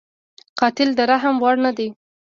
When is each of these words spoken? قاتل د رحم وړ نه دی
قاتل 0.59 0.89
د 0.95 0.99
رحم 1.11 1.35
وړ 1.43 1.55
نه 1.65 1.71
دی 1.77 1.87